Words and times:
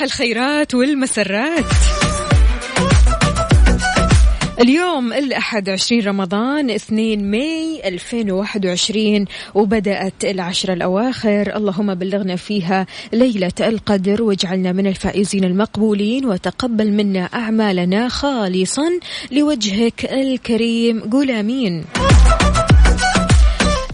صباح 0.00 0.12
الخيرات 0.12 0.74
والمسرات. 0.74 1.64
اليوم 4.60 5.12
الأحد 5.12 5.68
20 5.68 6.02
رمضان 6.02 6.70
2 6.70 7.30
ماي 7.30 7.80
2021 7.84 9.24
وبدأت 9.54 10.24
العشر 10.24 10.72
الأواخر. 10.72 11.56
اللهم 11.56 11.94
بلغنا 11.94 12.36
فيها 12.36 12.86
ليلة 13.12 13.52
القدر 13.60 14.22
واجعلنا 14.22 14.72
من 14.72 14.86
الفائزين 14.86 15.44
المقبولين 15.44 16.24
وتقبل 16.26 16.92
منا 16.92 17.24
أعمالنا 17.34 18.08
خالصا 18.08 18.88
لوجهك 19.32 20.04
الكريم. 20.04 21.00
قول 21.00 21.30
آمين. 21.30 21.84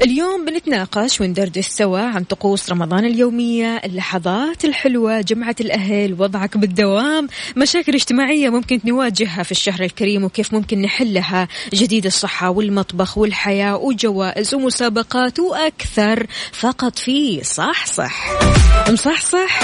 اليوم 0.03 0.45
بنتناقش 0.45 1.21
وندردش 1.21 1.67
سوا 1.67 1.99
عن 1.99 2.25
طقوس 2.25 2.71
رمضان 2.71 3.05
اليومية 3.05 3.77
اللحظات 3.77 4.65
الحلوة 4.65 5.21
جمعة 5.21 5.57
الأهل 5.61 6.17
وضعك 6.19 6.57
بالدوام 6.57 7.29
مشاكل 7.57 7.95
اجتماعية 7.95 8.49
ممكن 8.49 8.81
نواجهها 8.85 9.43
في 9.43 9.53
الشهر 9.53 9.83
الكريم 9.83 10.25
وكيف 10.25 10.55
ممكن 10.55 10.83
نحلها 10.83 11.49
جديد 11.75 12.07
الصحة 12.07 12.51
والمطبخ 12.51 13.19
والحياة 13.19 13.77
وجوائز 13.77 14.55
ومسابقات 14.55 15.39
وأكثر. 15.39 16.27
فقط 16.53 16.99
في 16.99 17.45
صح 17.45 17.87
صح. 17.87 18.29
مصحصح 18.91 19.61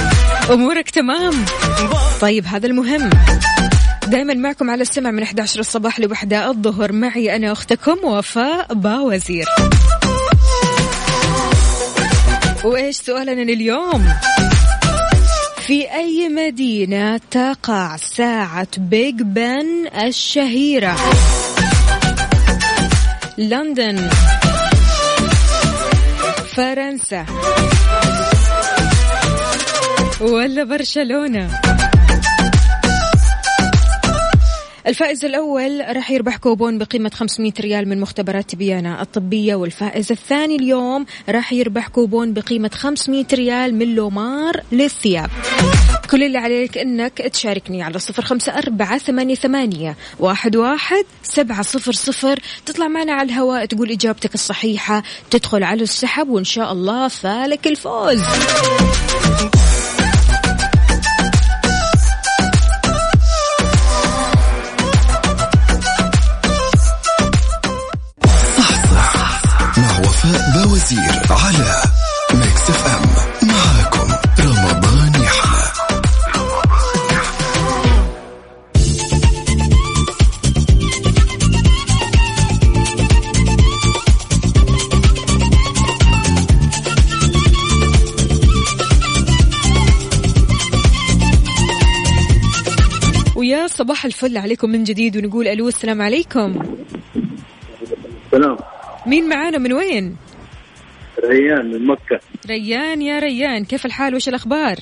أمورك 0.50 0.90
تمام. 0.90 1.34
طيب 2.20 2.46
هذا 2.46 2.66
المهم. 2.66 3.10
دائما 4.06 4.34
معكم 4.34 4.70
على 4.70 4.82
السمع 4.82 5.10
من 5.10 5.22
11 5.22 5.60
الصباح 5.60 6.00
لوحدة 6.00 6.50
الظهر. 6.50 6.92
معي 6.92 7.36
أنا 7.36 7.52
أختكم 7.52 7.96
وفاء 8.04 8.74
باوزير. 8.74 9.44
وإيش 12.64 12.96
سؤالنا 12.96 13.42
اليوم 13.42 14.08
في 15.66 15.92
أي 15.94 16.28
مدينة 16.28 17.20
تقع 17.30 17.96
ساعة 17.96 18.68
بيج 18.78 19.22
بن 19.22 19.66
الشهيرة؟ 20.06 20.96
لندن 23.38 24.08
فرنسا 26.56 27.26
ولا 30.20 30.64
برشلونة؟ 30.64 31.60
الفائز 34.92 35.24
الأول 35.24 35.84
راح 35.88 36.10
يربح 36.10 36.36
كوبون 36.36 36.78
بقيمة 36.78 37.10
500 37.14 37.52
ريال 37.60 37.88
من 37.88 38.00
مختبرات 38.00 38.50
تبيانا 38.50 39.02
الطبية 39.02 39.54
والفائز 39.54 40.12
الثاني 40.12 40.56
اليوم 40.56 41.06
راح 41.28 41.52
يربح 41.52 41.88
كوبون 41.88 42.32
بقيمة 42.32 42.70
500 42.74 43.24
ريال 43.32 43.74
من 43.74 43.94
لومار 43.94 44.60
للثياب. 44.72 45.30
كل 46.10 46.22
اللي 46.22 46.38
عليك 46.38 46.78
إنك 46.78 47.18
تشاركني 47.18 47.82
على 47.82 47.98
صفر 47.98 48.22
خمسة 48.22 48.58
أربعة 48.58 48.98
ثمانية, 48.98 49.34
ثمانية 49.34 49.96
واحد, 50.18 50.56
واحد 50.56 51.04
سبعة 51.22 51.62
صفر 51.62 51.92
صفر. 51.92 52.38
تطلع 52.66 52.88
معنا 52.88 53.12
على 53.12 53.26
الهواء 53.26 53.64
تقول 53.64 53.90
إجابتك 53.90 54.34
الصحيحة 54.34 55.02
تدخل 55.30 55.62
على 55.62 55.82
السحب 55.82 56.28
وإن 56.28 56.44
شاء 56.44 56.72
الله 56.72 57.08
فالك 57.08 57.66
الفوز. 57.66 58.22
وفاء 70.82 70.98
باوزير 71.00 71.22
على 71.30 71.82
Mix 72.34 72.70
FM 72.70 73.02
معاكم 73.48 74.08
رمضان 74.40 75.22
يحلى 75.22 75.72
ويا 93.36 93.66
صباح 93.66 94.04
الفل 94.04 94.36
عليكم 94.38 94.70
من 94.70 94.84
جديد 94.84 95.16
ونقول 95.16 95.48
ألو 95.48 95.68
السلام 95.68 96.02
عليكم. 96.02 96.76
سلام 98.30 98.56
مين 99.06 99.28
معانا؟ 99.28 99.58
من 99.58 99.72
وين؟ 99.72 100.16
ريان 101.24 101.66
من 101.66 101.86
مكة. 101.86 102.20
ريان 102.48 103.02
يا 103.02 103.18
ريان 103.18 103.64
كيف 103.64 103.86
الحال؟ 103.86 104.14
وش 104.14 104.28
الأخبار؟ 104.28 104.76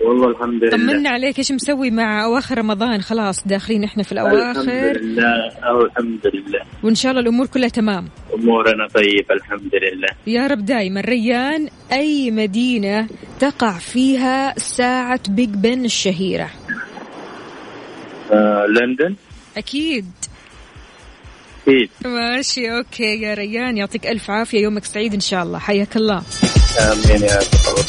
والله 0.00 0.28
الحمد 0.28 0.64
لله. 0.64 0.70
طمنا 0.70 1.10
عليك 1.10 1.38
إيش 1.38 1.52
مسوي 1.52 1.90
مع 1.90 2.24
أواخر 2.24 2.58
رمضان؟ 2.58 3.00
خلاص 3.00 3.46
داخلين 3.46 3.84
إحنا 3.84 4.02
في 4.02 4.12
الحمد 4.12 4.32
الاواخر 4.32 5.00
لله. 5.00 5.52
أو 5.62 5.82
الحمد 5.84 6.26
لله. 6.34 6.60
وإن 6.82 6.94
شاء 6.94 7.10
الله 7.12 7.22
الأمور 7.22 7.46
كلها 7.46 7.68
تمام. 7.68 8.08
أمورنا 8.34 8.86
طيبة 8.94 9.34
الحمد 9.34 9.74
لله. 9.74 10.08
يا 10.26 10.46
رب 10.46 10.64
دايما. 10.64 11.00
ريان 11.00 11.68
أي 11.92 12.30
مدينة 12.30 13.08
تقع 13.40 13.78
فيها 13.78 14.54
ساعة 14.58 15.20
بيج 15.28 15.48
بن 15.48 15.84
الشهيرة؟ 15.84 16.50
آه 18.32 18.66
لندن؟ 18.66 19.14
أكيد. 19.56 20.06
أكيد. 21.68 21.90
ماشي 22.04 22.76
okay 22.76 23.22
يا 23.22 23.34
ريان 23.34 23.76
يعطيك 23.76 24.06
ألف 24.06 24.30
عافية 24.30 24.58
يومك 24.58 24.84
سعيد 24.84 25.14
إن 25.14 25.20
شاء 25.20 25.42
الله. 25.42 25.58
حياك 25.58 25.96
الله. 25.96 26.22
آمين 26.78 27.22
يا 27.22 27.36
رب. 27.36 27.84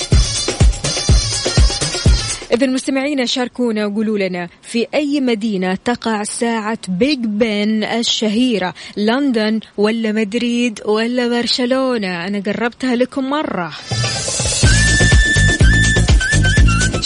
إذا 2.53 2.67
مستمعينا 2.67 3.25
شاركونا 3.25 3.85
وقولوا 3.85 4.17
لنا 4.17 4.49
في 4.61 4.87
أي 4.93 5.21
مدينة 5.21 5.77
تقع 5.85 6.23
ساعة 6.23 6.77
بيج 6.87 7.19
بن 7.19 7.83
الشهيرة؟ 7.83 8.73
لندن 8.97 9.59
ولا 9.77 10.11
مدريد 10.11 10.79
ولا 10.85 11.27
برشلونة؟ 11.27 12.27
أنا 12.27 12.39
قربتها 12.45 12.95
لكم 12.95 13.29
مرة. 13.29 13.73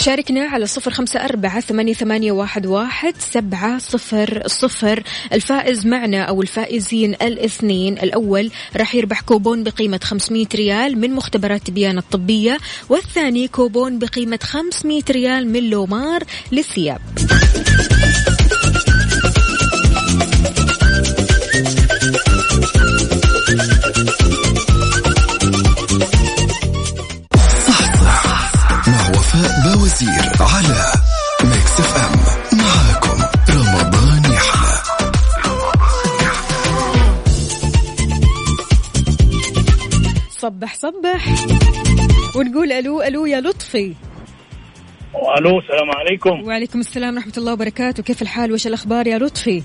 شاركنا 0.08 0.44
على 0.44 0.66
صفر 0.66 0.90
خمسة 0.90 1.24
أربعة 1.24 1.60
ثمانية, 1.60 2.32
واحد, 2.32 2.66
واحد 2.66 3.14
سبعة 3.18 3.78
صفر 3.78 4.42
صفر. 4.46 5.02
الفائز 5.32 5.86
معنا 5.86 6.22
أو 6.22 6.42
الفائزين 6.42 7.14
الاثنين. 7.14 7.98
الأول 7.98 8.50
راح 8.76 8.94
يربح 8.94 9.20
كوبون 9.20 9.64
بقيمة 9.64 10.00
500 10.02 10.46
ريال 10.54 10.98
من 10.98 11.12
مختبرات 11.12 11.66
تبيان 11.66 11.98
الطبية 11.98 12.58
والثاني 12.88 13.48
كوبون 13.48 13.98
بقيمة 13.98 14.38
500 14.42 15.02
ريال 15.10 15.48
من 15.48 15.70
لومار 15.70 16.24
للثياب. 16.52 17.00
وزير 29.82 30.32
على 30.40 30.92
Mix 31.44 31.80
FM 31.80 32.58
معاكم 32.58 33.16
رمضان 33.50 34.32
يحلى 34.32 34.78
صح 40.30 40.74
صح. 40.74 41.28
ونقول 42.36 42.72
ألو 42.72 43.02
ألو 43.02 43.26
يا 43.26 43.40
لطفي. 43.40 43.94
ألو 45.38 45.58
السلام 45.58 45.90
عليكم. 45.96 46.42
وعليكم 46.48 46.80
السلام 46.80 47.14
ورحمة 47.14 47.32
الله 47.38 47.52
وبركاته. 47.52 48.02
كيف 48.02 48.22
الحال؟ 48.22 48.52
وش 48.52 48.66
الأخبار 48.66 49.06
يا 49.06 49.18
لطفي؟ 49.18 49.62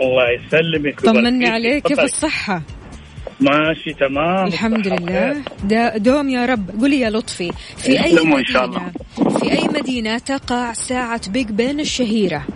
الله 0.00 0.24
يسلمك. 0.30 1.00
طمني 1.00 1.48
عليك. 1.48 1.86
كيف 1.86 2.00
الصحة؟ 2.00 2.62
ماشي 3.40 3.92
تمام. 3.92 4.46
الحمد 4.46 4.88
لله. 4.88 5.36
دا 5.64 5.96
دوم 5.96 6.28
يا 6.28 6.46
رب. 6.46 6.80
قولي 6.80 7.00
يا 7.00 7.10
لطفي 7.10 7.52
في 7.76 8.04
أي 8.04 8.12
يسلموا 8.12 8.38
إن 8.38 8.44
شاء 8.44 8.66
مدينه 8.66 8.92
في 9.38 9.52
أي 9.52 9.68
مدينة 9.68 10.18
تقع 10.18 10.72
ساعة 10.72 11.30
بيج 11.30 11.50
بن 11.50 11.80
الشهيرة؟ 11.80 12.46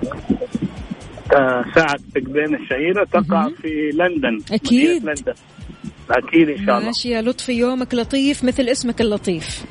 آه، 1.37 1.65
ساعة 1.75 1.99
بيج 2.15 2.25
بين 2.25 2.55
الشهيرة 2.55 3.05
تقع 3.05 3.49
في 3.63 3.91
لندن. 3.95 4.39
أكيد. 4.53 4.89
مدينة 4.89 5.15
لندن. 5.15 5.35
أكيد 6.11 6.49
إن 6.49 6.67
شاء 6.67 6.77
الله. 6.77 6.87
ماشي 6.87 7.11
يا 7.11 7.23
لطفي 7.23 7.53
يومك 7.53 7.95
لطيف 7.95 8.45
مثل 8.45 8.63
اسمك 8.63 9.01
اللطيف. 9.01 9.65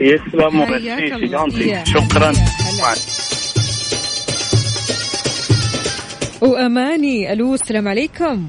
يسلم 0.00 0.60
وميرسي 0.60 1.14
الله. 1.14 1.84
شكرا. 1.84 2.32
وأماني 6.40 7.32
ألو 7.32 7.54
السلام 7.54 7.88
عليكم. 7.88 8.48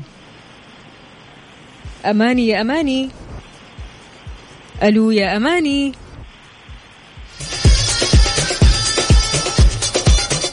أماني 2.06 2.48
يا 2.48 2.62
أماني. 2.62 3.10
ألو 4.84 5.12
يا 5.12 5.38
أماني. 5.38 5.94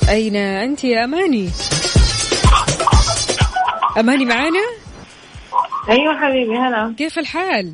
أين 0.08 0.36
أنت 0.36 0.84
يا 0.84 1.04
أماني؟ 1.04 1.50
أماني 3.98 4.24
معانا؟ 4.24 4.64
أيوه 5.90 6.20
حبيبي 6.20 6.56
هلا. 6.56 6.94
كيف 6.98 7.18
الحال؟ 7.18 7.72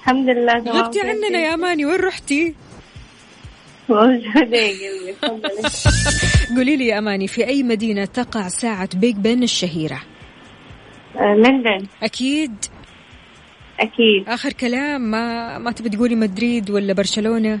الحمد 0.00 0.28
لله 0.28 0.58
تمام. 0.58 0.76
غبتي 0.76 1.00
عننا 1.00 1.38
يا 1.38 1.54
أماني 1.54 1.86
وين 1.86 2.00
رحتي؟ 2.00 2.54
موجودة 3.88 4.18
يا 4.58 5.14
قلبي 5.22 5.48
تفضلي 5.68 6.56
قولي 6.56 6.76
لي 6.76 6.86
يا 6.86 6.98
أماني 6.98 7.28
في 7.28 7.46
أي 7.46 7.62
مدينة 7.62 8.04
تقع 8.04 8.48
ساعة 8.48 8.88
بيج 8.94 9.16
بن 9.16 9.42
الشهيرة؟ 9.42 9.94
آه، 9.96 10.19
لندن. 11.20 11.86
أكيد. 12.02 12.54
أكيد. 13.80 14.28
آخر 14.28 14.52
كلام 14.52 15.00
ما 15.00 15.58
ما 15.58 15.72
تبي 15.72 15.88
تقولي 15.88 16.14
مدريد 16.14 16.70
ولا 16.70 16.92
برشلونة؟ 16.92 17.58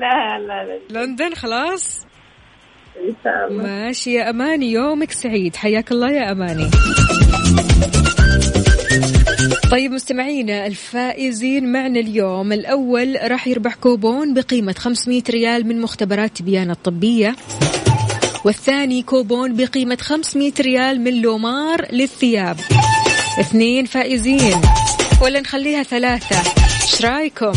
لا 0.00 0.38
لا 0.38 0.64
لا. 0.64 1.04
لندن 1.04 1.34
خلاص؟ 1.34 2.06
إن 2.96 3.14
شاء 3.24 3.48
الله. 3.48 3.62
ماشي 3.62 4.12
يا 4.12 4.30
أماني 4.30 4.72
يومك 4.72 5.10
سعيد. 5.12 5.56
حياك 5.56 5.92
الله 5.92 6.10
يا 6.10 6.32
أماني. 6.32 6.70
طيب 9.70 9.92
مستمعينا 9.92 10.66
الفائزين 10.66 11.72
معنا 11.72 12.00
اليوم. 12.00 12.52
الأول 12.52 13.16
راح 13.22 13.46
يربح 13.46 13.74
كوبون 13.74 14.34
بقيمة 14.34 14.72
500 14.78 15.22
ريال 15.30 15.66
من 15.66 15.80
مختبرات 15.80 16.36
تبيان 16.36 16.70
الطبية. 16.70 17.36
والثاني 18.44 19.02
كوبون 19.02 19.56
بقيمة 19.56 19.98
500 20.00 20.52
ريال 20.60 21.00
من 21.00 21.22
لومار 21.22 21.86
للثياب. 21.92 22.60
اثنين 23.40 23.84
فائزين. 23.84 24.60
ولا 25.22 25.40
نخليها 25.40 25.82
ثلاثة. 25.82 26.36
إيش 26.82 27.04
رأيكم؟ 27.04 27.52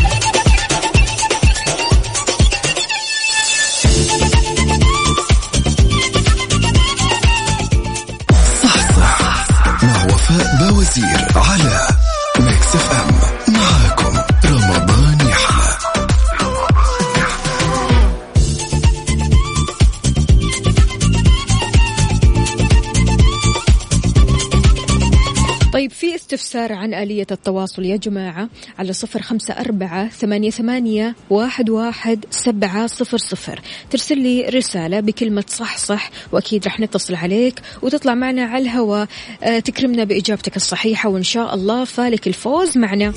استفسار 26.54 26.78
عن 26.78 26.94
آلية 26.94 27.26
التواصل. 27.30 27.84
يا 27.84 27.96
جماعة 27.96 28.48
على 28.78 28.92
صفر 28.92 29.22
خمسة 29.22 29.54
أربعة 29.54 30.08
ثمانية, 30.08 30.50
ثمانية 30.50 31.16
واحد, 31.30 31.70
واحد 31.70 32.24
سبعة 32.30 32.86
صفر 32.86 33.18
صفر. 33.18 33.60
ترسل 33.90 34.18
لي 34.18 34.42
رسالة 34.42 35.00
بكلمة 35.00 35.44
صح 35.48 35.76
صح 35.76 36.10
وأكيد 36.32 36.66
رح 36.66 36.80
نتصل 36.80 37.14
عليك 37.14 37.62
وتطلع 37.82 38.14
معنا 38.14 38.44
على 38.44 38.62
الهواء. 38.62 39.08
آه، 39.42 39.58
تكرمنا 39.58 40.04
بإجابتك 40.04 40.56
الصحيحة 40.56 41.08
وإن 41.08 41.22
شاء 41.22 41.54
الله 41.54 41.84
فالك 41.84 42.26
الفوز 42.26 42.78
معنا. 42.78 43.12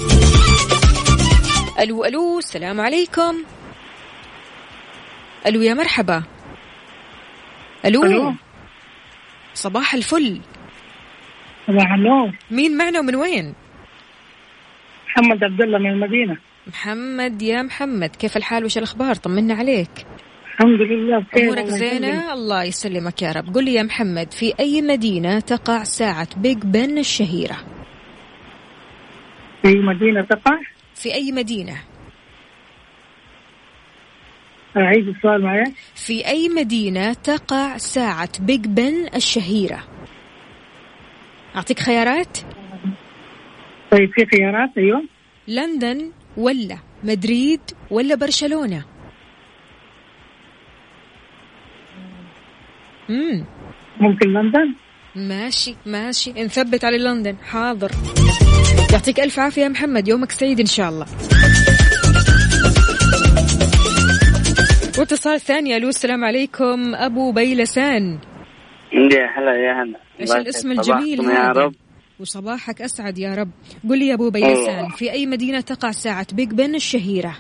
ألو 1.79 2.05
ألو 2.05 2.39
السلام 2.39 2.81
عليكم. 2.81 3.35
ألو 5.45 5.61
يا 5.61 5.73
مرحبا. 5.73 6.23
ألو, 7.85 8.03
ألو. 8.03 8.33
صباح 9.53 9.93
الفل. 9.93 10.41
صباح 11.67 11.93
النور 11.93 12.31
مين 12.51 12.77
معنا 12.77 12.99
ومن 12.99 13.15
وين؟ 13.15 13.53
محمد 15.07 15.43
عبد 15.43 15.61
الله 15.61 15.77
من 15.77 15.89
المدينة. 15.89 16.37
محمد 16.67 17.41
يا 17.41 17.61
محمد 17.61 18.15
كيف 18.15 18.37
الحال؟ 18.37 18.65
وش 18.65 18.77
الأخبار؟ 18.77 19.15
طمنا 19.15 19.53
عليك. 19.53 19.89
الحمد 20.53 20.81
لله 20.81 21.19
بخير 21.19 21.43
أمورك. 21.43 21.65
زينة؟ 21.65 22.33
الله 22.33 22.63
يسلمك 22.63 23.21
يا 23.21 23.31
رب. 23.31 23.55
قل 23.55 23.65
لي 23.65 23.73
يا 23.73 23.83
محمد 23.83 24.31
في 24.31 24.53
أي 24.59 24.81
مدينة 24.81 25.39
تقع 25.39 25.83
ساعة 25.83 26.27
بيج 26.37 26.57
بن 26.63 26.97
الشهيرة؟ 26.97 27.57
في 29.61 29.75
مدينة 29.75 30.21
تقع؟ 30.21 30.59
في 30.95 31.13
أي 31.13 31.31
مدينة؟ 31.31 31.77
أعيد 34.77 35.07
السؤال 35.07 35.43
معايا 35.43 35.73
في 35.95 36.27
أي 36.27 36.49
مدينة 36.49 37.13
تقع 37.13 37.77
ساعة 37.77 38.29
بيج 38.39 38.67
بن 38.67 39.07
الشهيرة؟ 39.15 39.83
أعطيك 41.57 41.79
خيارات؟ 41.79 42.37
طيب 43.91 44.11
في 44.13 44.25
خيارات؟ 44.25 44.69
أيوه. 44.77 45.03
لندن 45.47 46.11
ولا 46.37 46.77
مدريد 47.03 47.61
ولا 47.91 48.15
برشلونة؟ 48.15 48.85
مم. 53.09 53.45
ممكن 53.99 54.33
لندن؟ 54.33 54.73
ماشي 55.15 55.75
ماشي. 55.85 56.31
نثبت 56.31 56.85
على 56.85 56.97
لندن. 56.97 57.35
حاضر. 57.51 57.91
يعطيك 58.93 59.19
ألف 59.19 59.39
عافية 59.39 59.61
يا 59.61 59.69
محمد. 59.69 60.07
يومك 60.07 60.31
سعيد 60.31 60.59
إن 60.59 60.65
شاء 60.65 60.89
الله. 60.89 61.05
واتصال 64.99 65.39
ثاني 65.39 65.77
ألو 65.77 65.89
السلام 65.89 66.25
عليكم. 66.25 66.95
أبو 66.95 67.31
بيلسان. 67.31 68.19
يا 68.93 69.25
هلا 69.37 69.55
يا 69.55 69.83
هلا. 69.83 70.06
الله 70.19 70.37
الاسم 70.37 70.71
الجميل 70.71 71.19
يا 71.19 71.47
رب. 71.51 71.73
وصباحك 72.19 72.81
أسعد 72.81 73.17
يا 73.17 73.35
رب. 73.35 73.49
قل 73.89 73.99
لي 73.99 74.07
يا 74.07 74.13
أبو 74.13 74.29
بيلسان 74.29 74.79
الله. 74.79 74.95
في 74.95 75.11
أي 75.11 75.25
مدينة 75.25 75.61
تقع 75.61 75.91
ساعة 75.91 76.27
بيج 76.33 76.49
بن 76.49 76.75
الشهيرة؟ 76.75 77.37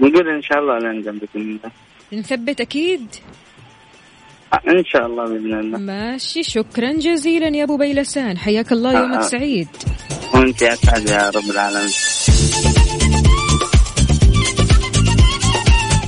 نقول 0.00 0.28
إن 0.28 0.42
شاء 0.42 0.58
الله 0.58 0.78
لندن 0.78 1.18
بإذن 1.18 1.40
الله. 1.42 1.70
نثبت 2.12 2.60
أكيد؟ 2.60 3.06
إن 4.68 4.84
شاء 4.84 5.06
الله 5.06 5.24
بإذن 5.24 5.60
الله. 5.60 5.78
ماشي 5.78 6.42
شكرا 6.42 6.92
جزيلا 6.92 7.56
يا 7.56 7.64
أبو 7.64 7.76
بيلسان. 7.76 8.38
حياك 8.38 8.72
الله 8.72 8.92
يومك 8.92 9.16
آه. 9.18 9.22
سعيد. 9.22 9.68
وأنت 10.34 10.62
أسعد 10.62 11.08
يا 11.08 11.30
رب 11.30 11.50
العالمين. 11.50 11.92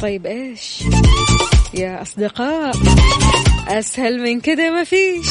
طيب 0.03 0.27
إيش؟ 0.27 0.83
يا 1.77 2.03
أصدقاء 2.03 2.73
أسهل 3.69 4.23
من 4.23 4.41
كذا 4.41 4.71
ما 4.71 4.85
فيش. 4.85 5.27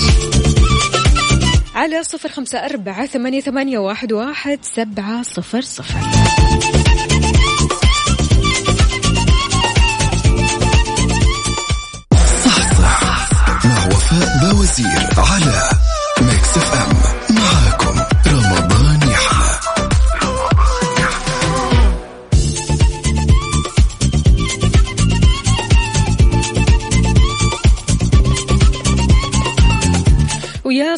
على 1.76 2.04
صفر 2.04 2.30
خمسة 2.30 2.58
أربعة 2.66 3.06
ثمانية, 3.06 3.42
ثمانية 3.42 3.78
واحد, 3.78 4.14
واحد 4.14 4.60
سبعة 4.62 5.24
صفر 5.24 5.62
صفر. 5.62 6.00
صح 12.46 12.74
صح 12.82 13.30
مع 13.66 13.86
وفاء 13.88 14.52
باوزير 14.52 15.10
على 15.18 15.70
Mix 16.22 16.58
FM. 16.58 17.15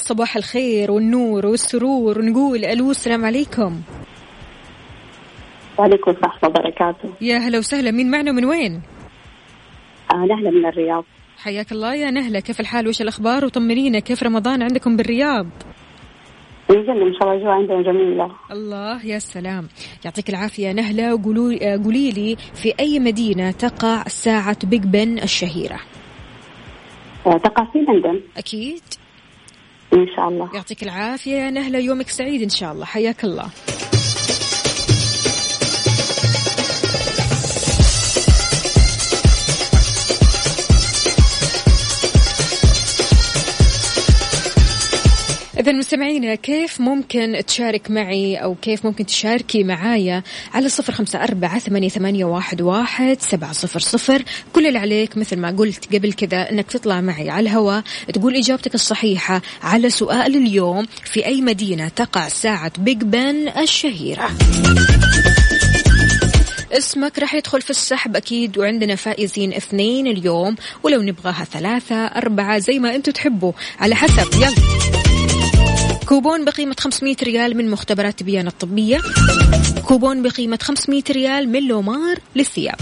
صباح 0.07 0.35
الخير 0.35 0.91
والنور 0.91 1.45
والسرور 1.45 2.19
ونقول 2.19 2.65
ألو 2.65 2.91
السلام 2.91 3.25
عليكم. 3.25 3.81
وعليكم 5.77 6.11
السلام 6.11 6.31
وبركاته. 6.43 7.09
يا 7.21 7.37
هلا 7.37 7.57
وسهلا 7.57 7.91
مين 7.91 8.11
معنا 8.11 8.31
من 8.31 8.45
وين؟ 8.45 8.81
آه 10.13 10.25
نهلة 10.25 10.51
من 10.51 10.65
الرياض. 10.65 11.03
حياك 11.37 11.71
الله 11.71 11.95
يا 11.95 12.11
نهلة 12.11 12.39
كيف 12.39 12.59
الحال؟ 12.59 12.87
وش 12.87 13.01
الأخبار؟ 13.01 13.45
وطمنينا 13.45 13.99
كيف 13.99 14.23
رمضان 14.23 14.61
عندكم 14.61 14.97
بالرياض؟ 14.97 15.45
إن 16.71 16.85
شاء 16.85 16.95
الله 16.95 17.33
الجو 17.33 17.49
عندنا 17.49 17.81
جميله 17.81 18.31
الله 18.51 19.05
يا 19.05 19.19
سلام. 19.19 19.67
يعطيك 20.05 20.29
العافية 20.29 20.71
نهلة 20.71 21.15
وقولوا 21.15 21.75
قولي 21.83 22.11
لي 22.11 22.35
في 22.53 22.73
أي 22.79 22.99
مدينة 22.99 23.51
تقع 23.51 24.03
ساعة 24.03 24.57
بيج 24.63 24.83
بن 24.83 25.19
الشهيرة؟ 25.19 25.79
آه، 27.27 27.37
تقع 27.37 27.65
في 27.71 27.79
لندن. 27.79 28.21
أكيد. 28.37 28.83
إن 29.93 30.07
شاء 30.15 30.29
الله. 30.29 30.49
يعطيك 30.55 30.83
العافية. 30.83 31.35
يا 31.35 31.49
نهله 31.49 31.79
يومك 31.79 32.09
سعيد 32.09 32.41
إن 32.41 32.49
شاء 32.49 32.71
الله. 32.71 32.85
حياك 32.85 33.23
الله. 33.23 33.49
إذا 45.67 45.75
مستمعينا 45.75 46.35
كيف 46.35 46.81
ممكن 46.81 47.41
تشارك 47.47 47.91
معي 47.91 48.35
أو 48.35 48.55
كيف 48.55 48.85
ممكن 48.85 49.05
تشاركي 49.05 49.63
معايا 49.63 50.23
على 50.53 50.69
صفر 50.69 50.93
خمسة 50.93 51.23
أربعة 51.23 51.59
ثمانية, 51.59 52.25
واحد, 52.25 53.17
سبعة 53.19 53.51
صفر 53.51 53.79
صفر؟ 53.79 54.23
كل 54.53 54.67
اللي 54.67 54.79
عليك 54.79 55.17
مثل 55.17 55.39
ما 55.39 55.51
قلت 55.51 55.95
قبل 55.95 56.13
كذا 56.13 56.49
أنك 56.51 56.71
تطلع 56.71 57.01
معي 57.01 57.29
على 57.29 57.49
الهواء 57.49 57.83
تقول 58.13 58.35
إجابتك 58.35 58.75
الصحيحة 58.75 59.41
على 59.63 59.89
سؤال 59.89 60.35
اليوم 60.35 60.85
في 61.03 61.25
أي 61.25 61.41
مدينة 61.41 61.87
تقع 61.87 62.27
ساعة 62.27 62.71
بيج 62.77 63.03
بن 63.03 63.47
الشهيرة. 63.47 64.29
اسمك 66.71 67.19
راح 67.19 67.33
يدخل 67.33 67.61
في 67.61 67.69
السحب 67.69 68.15
أكيد 68.15 68.57
وعندنا 68.57 68.95
فائزين 68.95 69.53
اثنين 69.53 70.07
اليوم 70.07 70.55
ولو 70.83 71.01
نبغاها 71.01 71.43
ثلاثة 71.43 71.95
أربعة 71.95 72.57
زي 72.57 72.79
ما 72.79 72.95
أنتم 72.95 73.11
تحبوا. 73.11 73.51
على 73.79 73.95
حسب 73.95 74.33
يلا. 74.35 75.16
كوبون 76.07 76.45
بقيمة 76.45 76.75
500 76.79 77.15
ريال 77.23 77.57
من 77.57 77.69
مختبرات 77.69 78.19
تبيان 78.19 78.47
الطبية. 78.47 79.01
كوبون 79.85 80.23
بقيمة 80.23 80.59
500 80.61 81.03
ريال 81.11 81.49
من 81.49 81.67
لومار 81.67 82.19
للثياب. 82.35 82.75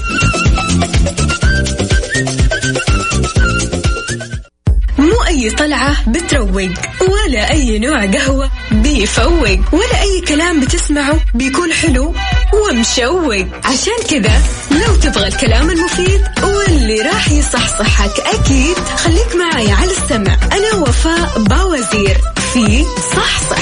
مو 4.97 5.23
أي 5.27 5.51
طلعة 5.51 6.11
بتروق 6.11 6.69
ولا 7.01 7.51
أي 7.51 7.79
نوع 7.79 8.05
قهوة 8.05 8.51
بيفوق 8.71 9.73
ولا 9.73 10.01
أي 10.01 10.21
كلام 10.27 10.59
بتسمعه 10.59 11.19
بيكون 11.35 11.73
حلو. 11.73 12.13
ومشوق. 12.53 13.45
عشان 13.65 13.99
كذا 14.09 14.41
لو 14.71 14.95
تبغى 14.95 15.27
الكلام 15.27 15.69
المفيد 15.69 16.21
واللي 16.43 17.01
راح 17.01 17.31
يصحصحك 17.31 18.19
أكيد 18.19 18.77
خليك 19.03 19.35
معي 19.35 19.71
على 19.71 19.91
السمع. 19.91 20.37
أنا 20.51 20.75
وفاء 20.81 21.39
باوزير 21.39 22.17
في 22.53 22.85
صحصح. 23.15 23.57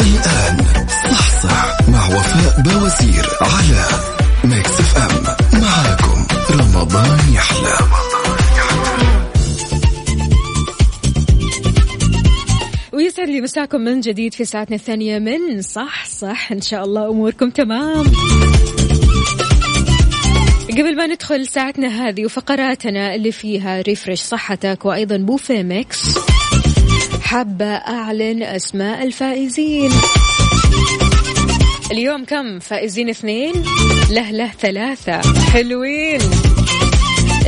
الآن 0.00 0.66
صحصح 1.10 1.88
مع 1.88 2.06
وفاء 2.06 2.60
باوزير 2.60 3.28
على 3.40 3.84
Mix 4.44 4.70
FM. 4.70 5.36
معاكم 5.60 6.26
رمضان 6.50 7.18
يحلى. 7.32 7.78
ويسعد 13.18 13.34
لي 13.34 13.40
مساكم 13.40 13.80
من 13.80 14.00
جديد 14.00 14.34
في 14.34 14.44
ساعتنا 14.44 14.76
الثانية 14.76 15.18
من 15.18 15.62
صح 15.62 16.06
صح. 16.06 16.52
إن 16.52 16.60
شاء 16.60 16.84
الله 16.84 17.10
أموركم 17.10 17.50
تمام. 17.50 18.06
قبل 20.70 20.96
ما 20.96 21.06
ندخل 21.06 21.46
ساعتنا 21.46 21.88
هذه 21.88 22.24
وفقراتنا 22.24 23.14
اللي 23.14 23.32
فيها 23.32 23.80
refresh 23.80 24.20
صحتك 24.20 24.84
وأيضا 24.84 25.16
بوفيه 25.16 25.62
Mix 25.62 26.18
حابة 27.22 27.74
أعلن 27.74 28.42
أسماء 28.42 29.02
الفائزين. 29.02 29.90
اليوم 31.90 32.24
كم؟ 32.24 32.58
فائزين 32.58 33.08
اثنين 33.08 33.52
له 34.10 34.30
له 34.30 34.50
ثلاثة. 34.60 35.20
حلوين. 35.52 36.47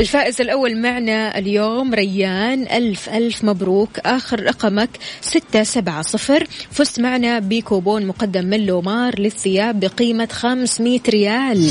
الفائز 0.01 0.41
الأول 0.41 0.77
معنا 0.77 1.39
اليوم 1.39 1.95
ريان. 1.95 2.63
ألف 2.63 3.09
ألف 3.09 3.45
مبروك. 3.45 3.99
آخر 3.99 4.41
رقمك 4.41 4.91
ستة 5.21 5.63
سبعة 5.63 6.03
صفر. 6.03 6.47
فزت 6.71 7.01
معنا 7.01 7.39
بكوبون 7.39 8.07
مقدم 8.07 8.45
من 8.45 8.67
لومار 8.67 9.19
للثياب 9.19 9.81
بقيمة 9.81 10.29
خمسمية 10.33 11.01
ريال. 11.09 11.71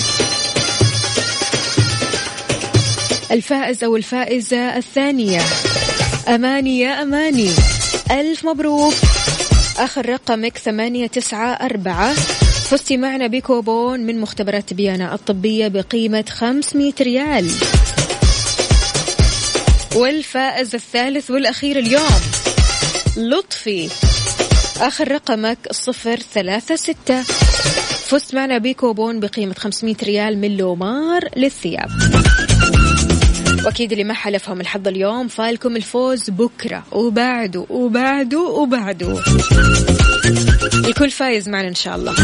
الفائز 3.32 3.84
أو 3.84 3.96
الفائزة 3.96 4.78
الثانية. 4.78 5.42
أماني 6.28 6.80
يا 6.80 7.02
أماني. 7.02 7.50
ألف 8.12 8.46
مبروك. 8.46 8.94
آخر 9.78 10.10
رقمك 10.10 10.58
ثمانية 10.58 11.08
تسعة 11.08 11.54
أربعة. 11.54 12.14
فزتي 12.70 12.98
معنا 12.98 13.28
بكوبون 13.28 14.00
من 14.00 14.20
مختبرات 14.20 14.74
بيانا 14.74 15.14
الطبية 15.14 15.68
بقيمة 15.68 16.26
500 16.30 16.94
ريال. 17.02 17.52
والفائز 19.96 20.76
الثالث 20.76 21.32
والأخير 21.32 21.80
اليوم 21.80 22.22
لطفي. 23.18 23.90
آخر 24.82 25.12
رقمك 25.12 25.58
صفر 25.72 26.20
ثلاثة 26.34 26.76
ستة. 26.76 27.22
فزت 28.08 28.36
معنا 28.36 28.58
بكوبون 28.58 29.20
بقيمة 29.20 29.54
500 29.54 29.96
ريال 30.04 30.38
من 30.38 30.58
لومار 30.58 31.30
للثياب. 31.38 31.90
وأكيد 33.66 33.92
اللي 33.92 34.04
ما 34.04 34.14
حالفهم 34.14 34.62
الحظ 34.62 34.88
اليوم 34.88 35.28
فالكم 35.28 35.76
الفوز 35.76 36.30
بكرة 36.30 36.84
وبعده 36.92 37.66
وبعده 37.70 38.42
وبعده. 38.42 39.24
الكل 40.74 41.12
فايز 41.12 41.50
معنا 41.50 41.68
إن 41.68 41.76
شاء 41.76 41.96
الله. 41.96 42.16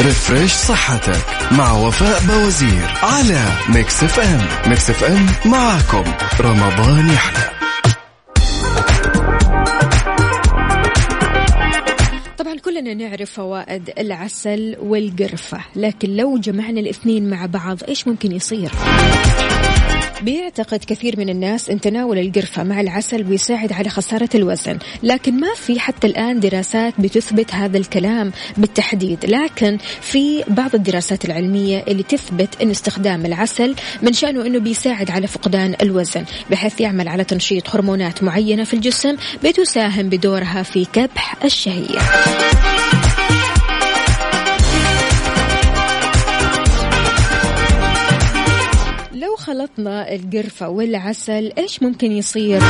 refresh 0.00 0.52
صحتك 0.52 1.52
مع 1.52 1.72
وفاء 1.72 2.20
بوزير 2.20 2.94
على 3.02 3.44
Mix 3.74 4.02
FM 4.02 4.70
Mix 4.70 4.90
FM 4.90 5.26
معاكم. 5.44 6.04
رمضان 6.40 7.10
يحلى. 7.10 7.50
طبعا 12.38 12.56
كلنا 12.64 12.94
نعرف 12.94 13.30
فوائد 13.30 13.90
العسل 13.98 14.76
والقرفة 14.80 15.58
لكن 15.76 16.16
لو 16.16 16.38
جمعنا 16.38 16.80
الاثنين 16.80 17.30
مع 17.30 17.46
بعض 17.46 17.78
إيش 17.88 18.08
ممكن 18.08 18.32
يصير؟ 18.32 18.70
بيعتقد 20.24 20.84
كثير 20.86 21.18
من 21.18 21.28
الناس 21.28 21.70
إن 21.70 21.80
تناول 21.80 22.18
القرفة 22.18 22.62
مع 22.62 22.80
العسل 22.80 23.22
بيساعد 23.22 23.72
على 23.72 23.88
خسارة 23.88 24.28
الوزن 24.34 24.78
لكن 25.02 25.40
ما 25.40 25.54
في 25.54 25.80
حتى 25.80 26.06
الآن 26.06 26.40
دراسات 26.40 26.94
بتثبت 27.00 27.54
هذا 27.54 27.78
الكلام 27.78 28.32
بالتحديد 28.56 29.26
لكن 29.26 29.78
في 30.00 30.44
بعض 30.48 30.74
الدراسات 30.74 31.24
العلمية 31.24 31.84
اللي 31.88 32.02
تثبت 32.02 32.62
إن 32.62 32.70
استخدام 32.70 33.26
العسل 33.26 33.74
من 34.02 34.12
شأنه 34.12 34.46
إنه 34.46 34.58
بيساعد 34.58 35.10
على 35.10 35.26
فقدان 35.26 35.74
الوزن 35.82 36.24
بحيث 36.50 36.80
يعمل 36.80 37.08
على 37.08 37.24
تنشيط 37.24 37.70
هرمونات 37.70 38.22
معينة 38.22 38.64
في 38.64 38.74
الجسم 38.74 39.16
بتساهم 39.44 40.08
بدورها 40.08 40.62
في 40.62 40.84
كبح 40.84 41.44
الشهية. 41.44 41.98
خلطنا 49.44 50.14
القرفة 50.14 50.68
والعسل 50.68 51.52
إيش 51.58 51.82
ممكن 51.82 52.12
يصير؟ 52.12 52.62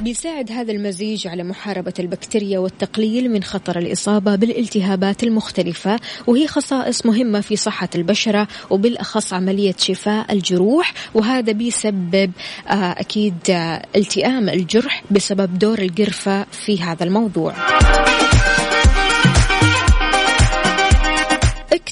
بيساعد 0.00 0.52
هذا 0.52 0.72
المزيج 0.72 1.26
على 1.26 1.42
محاربة 1.42 1.92
البكتيريا 1.98 2.58
والتقليل 2.58 3.30
من 3.30 3.42
خطر 3.42 3.78
الإصابة 3.78 4.36
بالالتهابات 4.36 5.22
المختلفة 5.22 6.00
وهي 6.26 6.46
خصائص 6.46 7.06
مهمة 7.06 7.40
في 7.40 7.56
صحة 7.56 7.88
البشرة 7.94 8.48
وبالأخص 8.70 9.32
عملية 9.32 9.74
شفاء 9.78 10.32
الجروح 10.32 10.94
وهذا 11.14 11.52
بيسبب 11.52 12.30
آه، 12.68 12.72
أكيد 12.72 13.34
آه، 13.50 13.82
التئام 13.96 14.48
الجرح 14.48 15.02
بسبب 15.10 15.58
دور 15.58 15.78
القرفة 15.78 16.46
في 16.52 16.82
هذا 16.82 17.04
الموضوع. 17.04 17.54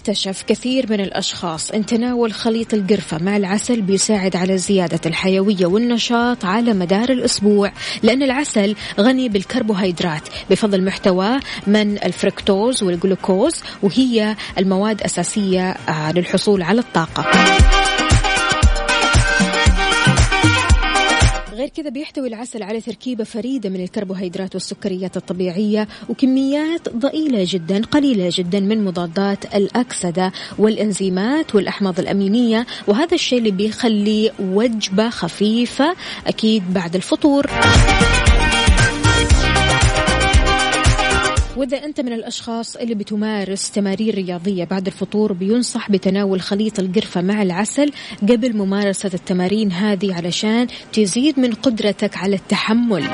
اكتشف 0.05 0.43
كثير 0.43 0.87
من 0.91 1.01
الأشخاص 1.01 1.71
أن 1.71 1.87
تناول 1.87 2.33
خليط 2.33 2.75
القرفة 2.75 3.19
مع 3.19 3.37
العسل 3.37 3.83
بيساعد 3.83 4.37
على 4.37 4.59
زيادة 4.59 5.01
الحيوية 5.07 5.67
والنشاط 5.67 6.45
على 6.45 6.73
مدار 6.73 7.11
الأسبوع 7.11 7.73
لأن 8.03 8.23
العسل 8.23 8.77
غني 9.01 9.29
بالكربوهيدرات 9.29 10.29
بفضل 10.51 10.85
محتواه 10.85 11.41
من 11.67 12.05
الفركتوز 12.05 12.83
والجلوكوز 12.83 13.63
وهي 13.83 14.37
المواد 14.59 15.03
أساسية 15.03 15.71
آه، 15.71 16.13
للحصول 16.13 16.63
على 16.63 16.81
الطاقة. 16.81 17.25
غير 21.65 21.73
كذا 21.73 21.89
بيحتوي 21.89 22.29
العسل 22.29 22.63
على 22.63 22.81
تركيبة 22.81 23.25
فريدة 23.25 23.71
من 23.71 23.81
الكربوهيدرات 23.81 24.55
والسكريات 24.55 25.17
الطبيعية 25.17 25.89
وكميات 26.09 26.89
ضئيلة 26.89 27.45
جدا 27.49 27.81
قليلة 27.85 28.31
جدا 28.33 28.61
من 28.61 28.85
مضادات 28.85 29.55
الأكسدة 29.55 30.33
والإنزيمات 30.59 31.55
والأحماض 31.55 32.01
الأمينية. 32.01 32.67
وهذا 32.87 33.15
الشيء 33.15 33.39
اللي 33.39 33.51
بيخلي 33.51 34.33
وجبة 34.39 35.09
خفيفة 35.09 35.95
أكيد 36.27 36.75
بعد 36.75 36.95
الفطور. 36.95 37.51
وإذا 41.65 41.85
أنت 41.85 42.01
من 42.01 42.13
الأشخاص 42.13 42.77
اللي 42.77 42.95
بتمارس 42.95 43.71
تمارين 43.71 44.11
رياضية 44.15 44.65
بعد 44.65 44.87
الفطور 44.87 45.33
بينصح 45.33 45.91
بتناول 45.91 46.41
خليط 46.41 46.79
القرفة 46.79 47.23
مع 47.23 47.43
العسل 47.43 47.93
قبل 48.23 48.57
ممارسة 48.57 49.11
التمارين 49.15 49.73
هذه 49.73 50.15
علشان 50.15 50.67
تزيد 50.93 51.41
من 51.41 51.53
قدرتك 51.53 52.17
على 52.17 52.37
التحمل. 52.37 53.05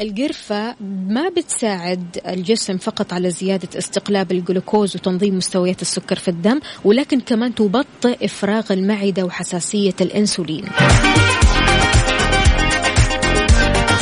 القرفة 0.00 0.76
ما 1.08 1.28
بتساعد 1.28 2.18
الجسم 2.26 2.76
فقط 2.78 3.12
على 3.12 3.30
زيادة 3.30 3.78
استقلاب 3.78 4.32
الجلوكوز 4.32 4.96
وتنظيم 4.96 5.36
مستويات 5.36 5.82
السكر 5.82 6.16
في 6.16 6.28
الدم 6.28 6.60
ولكن 6.84 7.20
كمان 7.20 7.54
تبطئ 7.54 8.24
إفراغ 8.24 8.72
المعدة 8.72 9.24
وحساسية 9.24 9.94
الأنسولين. 10.00 10.64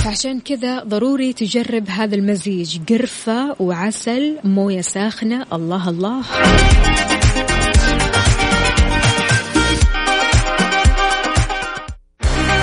فعشان 0.07 0.41
كذا 0.41 0.85
ضروري 0.85 1.33
تجرب 1.33 1.91
هذا 1.91 2.15
المزيج. 2.15 2.79
قرفة 2.89 3.57
وعسل 3.59 4.39
موية 4.45 4.81
ساخنة. 4.81 5.47
الله 5.53 5.89
الله. 5.89 6.23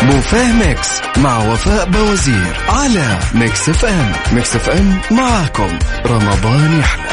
بوفيه 0.03 0.53
Mix 0.67 1.01
مع 1.17 1.53
وفاء 1.53 1.89
بوزير 1.89 2.55
على 2.69 3.19
Mix 3.35 3.69
FM. 3.69 4.35
Mix 4.35 4.55
FM 4.55 5.01
معاكم. 5.11 5.79
رمضان 6.05 6.79
يحلى. 6.79 7.12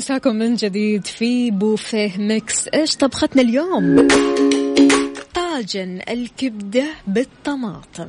مساكم 0.00 0.36
من 0.36 0.54
جديد 0.54 1.06
في 1.06 1.50
بوفيه 1.50 2.18
Mix. 2.18 2.68
إيش 2.68 2.96
طبختنا 2.96 3.42
اليوم؟ 3.42 4.08
طاجن 5.34 6.00
الكبدة 6.08 6.84
بالطماطم. 7.06 8.08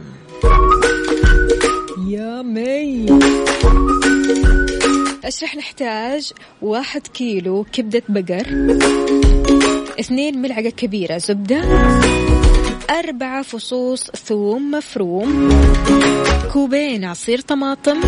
يا 2.08 2.42
مي. 2.42 3.06
إيش 5.26 5.44
رح 5.44 5.56
نحتاج؟ 5.56 6.32
واحد 6.62 7.08
كيلو 7.08 7.66
كبدة 7.74 8.04
بقر. 8.10 8.78
اثنين 10.00 10.42
ملعقة 10.42 10.70
كبيرة 10.70 11.18
زبدة. 11.18 11.62
أربعة 12.90 13.42
فصوص 13.42 14.12
ثوم 14.12 14.72
مفروم. 14.72 15.50
كوبين 16.54 17.06
عصير 17.06 17.42
طماطم. 17.42 18.02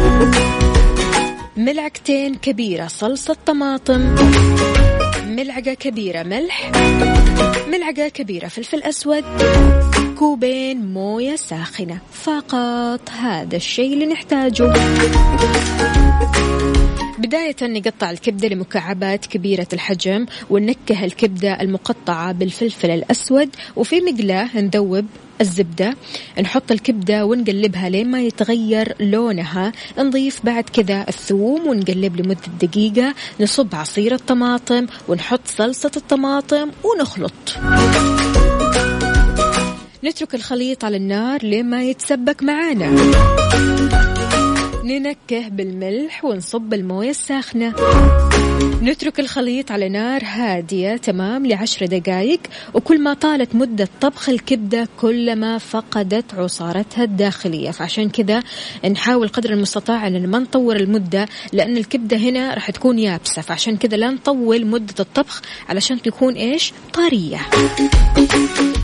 ملعقتين 1.58 2.36
كبيرة 2.36 2.88
صلصة 2.88 3.38
طماطم 3.46 4.16
ملعقة 5.28 5.74
كبيرة 5.74 6.24
ملح 6.24 6.72
ملعقة 7.68 8.08
كبيرة 8.08 8.48
فلفل 8.48 8.84
أسود 8.84 9.24
كوبين 10.20 10.94
موية 10.94 11.36
ساخنة. 11.36 11.98
فقط 12.12 13.10
هذا 13.10 13.56
الشيء 13.56 13.94
اللي 13.94 14.06
نحتاجه. 14.06 14.74
بداية 17.18 17.56
نقطع 17.62 18.12
الكبدة 18.12 18.48
لمكعبات 18.48 19.26
كبيرة 19.26 19.68
الحجم 19.74 20.26
ونكه 20.50 21.06
الكبدة 21.06 21.62
المقطعة 21.62 22.32
بالفلفل 22.32 22.92
الأسود 22.92 23.50
وفي 23.76 24.02
مقلاة 24.02 24.50
نذوب 24.56 25.06
الزبدة. 25.42 25.96
نحط 26.42 26.72
الكبدة 26.72 27.26
ونقلبها 27.26 27.90
لين 27.90 28.12
ما 28.12 28.22
يتغير 28.22 28.96
لونها. 29.00 29.72
نضيف 29.98 30.46
بعد 30.46 30.64
كذا 30.64 31.06
الثوم 31.10 31.68
ونقلب 31.68 32.22
لمدة 32.22 32.42
دقيقة. 32.62 33.14
نصب 33.40 33.76
عصير 33.76 34.14
الطماطم 34.14 34.86
ونحط 35.08 35.42
صلصة 35.46 35.92
الطماطم 35.98 36.72
ونخلط. 36.84 37.58
نترك 40.04 40.36
الخليط 40.36 40.86
على 40.86 40.98
النار 40.98 41.44
لين 41.44 41.70
ما 41.70 41.84
يتسبك 41.84 42.44
معانا. 42.44 42.96
ننكه 44.84 45.50
بالملح 45.50 46.26
ونصب 46.26 46.74
الموية 46.74 47.10
الساخنة. 47.10 47.74
نترك 48.82 49.20
الخليط 49.20 49.72
على 49.72 49.90
نار 49.90 50.22
هادية 50.26 50.96
تمام 50.96 51.46
لعشر 51.46 51.86
دقائق 51.86 52.40
وكل 52.74 53.02
ما 53.02 53.14
طالت 53.14 53.56
مدة 53.56 53.90
طبخ 54.02 54.30
الكبدة 54.30 54.88
كلما 54.98 55.58
فقدت 55.58 56.34
عصارتها 56.34 57.04
الداخلية. 57.04 57.72
فعشان 57.72 58.10
كذا 58.10 58.44
نحاول 58.92 59.28
قدر 59.28 59.54
المستطاع 59.54 60.08
أن 60.08 60.28
ما 60.28 60.40
نطور 60.40 60.76
المدة 60.76 61.28
لأن 61.54 61.78
الكبدة 61.78 62.18
هنا 62.18 62.54
راح 62.54 62.72
تكون 62.72 63.00
يابسة. 63.00 63.42
فعشان 63.42 63.78
كذا 63.78 63.98
لا 63.98 64.12
نطول 64.12 64.66
مدة 64.66 64.96
الطبخ 65.00 65.42
علشان 65.70 66.02
تكون 66.02 66.34
إيش؟ 66.34 66.74
طرية. 66.94 67.40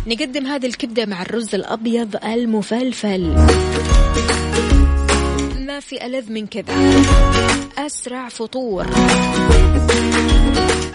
نقدم 0.08 0.46
هذه 0.46 0.66
الكبدة 0.66 1.06
مع 1.06 1.22
الرز 1.22 1.56
الأبيض 1.56 2.16
المفلفل. 2.26 3.36
في 5.80 6.06
ألذ 6.06 6.32
من 6.32 6.48
كذا. 6.48 6.74
أسرع 7.78 8.30
فطور. 8.30 8.86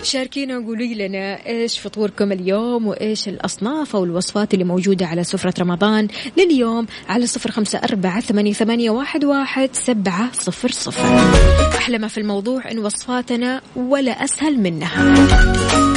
شاركينا 0.03 0.59
وقولي 0.59 0.95
لنا 0.95 1.47
إيش 1.47 1.79
فطوركم 1.79 2.33
اليوم 2.33 2.87
وإيش 2.87 3.29
الأصناف 3.29 3.97
أو 3.97 4.05
الوصفات 4.05 4.55
اللي 4.55 4.65
موجودة 4.65 5.07
على 5.07 5.25
سفرة 5.25 5.55
رمضان 5.61 6.09
لليوم 6.37 6.87
على 7.09 7.27
صفر 7.27 7.51
خمسة 7.51 7.79
أربعة 7.79 8.21
ثمانية, 8.21 8.53
ثمانية 8.53 8.91
واحد, 8.91 9.25
واحد 9.25 9.71
سبعة 9.73 10.33
صفر 10.33 10.71
صفر. 10.71 11.19
أحلى 11.79 11.99
ما 11.99 12.09
في 12.09 12.19
الموضوع 12.19 12.71
إن 12.71 12.79
وصفاتنا 12.79 13.61
ولا 13.77 14.25
أسهل 14.25 14.59
منها. 14.59 15.94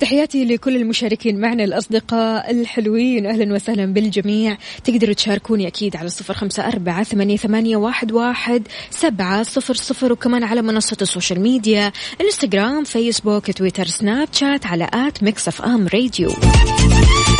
تحياتي 0.00 0.44
لكل 0.44 0.76
المشاركين 0.76 1.40
معنا 1.40 1.64
الأصدقاء 1.64 2.50
الحلوين. 2.50 3.26
أهلا 3.26 3.54
وسهلا 3.54 3.86
بالجميع. 3.86 4.58
تقدروا 4.84 5.14
تشاركوني 5.14 5.66
أكيد 5.66 5.96
على 5.96 6.08
صفر 6.08 6.34
خمسة 6.34 6.68
أربعة 6.68 7.02
ثمانية, 7.02 7.76
واحد, 7.76 8.68
سبعة 8.90 9.42
صفر 9.42 9.74
صفر 9.74 10.12
وكمان 10.12 10.44
على 10.44 10.62
منصة 10.62 10.96
ال 11.02 11.07
social 11.07 11.40
media 11.40 11.92
انستغرام 12.20 12.84
فيسبوك 12.84 13.50
تويتر 13.50 13.86
سناب 13.86 14.28
شات 14.32 14.66
على 14.66 14.88
at 14.94 15.22
Mix 15.22 15.48
FM 15.48 15.88
Radio. 15.94 16.32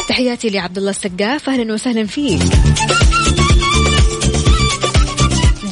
تحياتي 0.08 0.50
لعبد 0.50 0.78
الله 0.78 0.90
السقاف. 0.90 1.48
أهلا 1.48 1.72
وسهلا 1.72 2.06
فيك. 2.06 2.42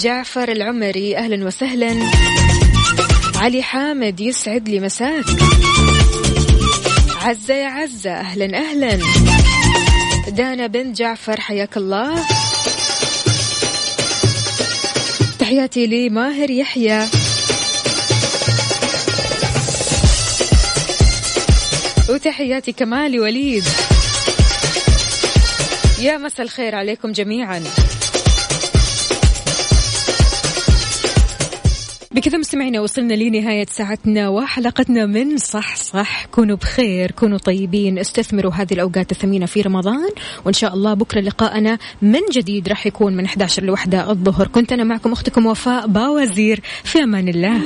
جعفر 0.00 0.52
العمري 0.52 1.16
أهلا 1.16 1.46
وسهلا. 1.46 2.10
علي 3.36 3.62
حامد 3.62 4.20
يسعد 4.20 4.68
لي 4.68 4.80
مساك. 4.80 5.24
عزة 7.26 7.54
يا 7.54 7.66
عزة. 7.66 8.10
أهلا 8.10 8.58
أهلا. 8.58 8.98
دانا 10.28 10.66
بنت 10.66 10.96
جعفر 10.96 11.40
حياك 11.40 11.76
الله. 11.76 12.26
تحياتي 15.38 15.86
لي 15.86 16.08
ماهر 16.08 16.50
يحيى. 16.50 17.06
وتحياتي 22.08 22.72
كمال 22.72 23.20
وليد. 23.20 23.64
يا 26.00 26.18
مساء 26.18 26.42
الخير 26.42 26.74
عليكم 26.74 27.12
جميعا. 27.12 27.64
بكذا 32.16 32.38
مستمعينا 32.38 32.80
وصلنا 32.80 33.14
لنهاية 33.14 33.66
ساعتنا 33.66 34.28
وحلقتنا 34.28 35.06
من 35.06 35.36
صح 35.36 35.76
صح. 35.76 36.26
كونوا 36.26 36.56
بخير 36.56 37.10
كونوا 37.10 37.38
طيبين. 37.38 37.98
استثمروا 37.98 38.52
هذه 38.52 38.72
الأوقات 38.72 39.12
الثمينة 39.12 39.46
في 39.46 39.60
رمضان 39.62 40.08
وإن 40.44 40.52
شاء 40.52 40.74
الله 40.74 40.94
بكرة 40.94 41.20
لقاءنا 41.20 41.78
من 42.02 42.20
جديد 42.32 42.68
راح 42.68 42.86
يكون 42.86 43.16
من 43.16 43.24
11 43.24 43.64
لوحدة 43.64 44.10
الظهر. 44.10 44.48
كنت 44.48 44.72
أنا 44.72 44.84
معكم 44.84 45.12
أختكم 45.12 45.46
وفاء 45.46 45.86
باوزير 45.86 46.60
في 46.84 47.02
أمان 47.02 47.28
الله. 47.28 47.54